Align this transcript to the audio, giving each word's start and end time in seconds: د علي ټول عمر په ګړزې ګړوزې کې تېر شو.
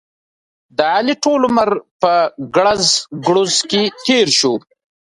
د 0.77 0.79
علي 0.95 1.15
ټول 1.23 1.41
عمر 1.49 1.69
په 2.01 2.13
ګړزې 2.55 2.93
ګړوزې 3.25 3.59
کې 3.69 3.81
تېر 4.05 4.27
شو. 4.39 4.53